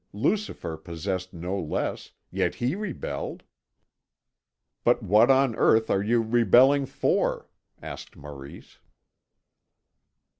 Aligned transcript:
Lucifer 0.13 0.77
possessed 0.77 1.31
no 1.31 1.59
less, 1.59 2.09
yet 2.31 2.55
he 2.55 2.73
rebelled." 2.75 3.43
"But 4.83 5.03
what 5.03 5.29
on 5.29 5.55
earth 5.55 5.91
are 5.91 6.01
you 6.01 6.23
rebelling 6.23 6.87
for?" 6.87 7.47
asked 7.83 8.15
Maurice. 8.17 8.79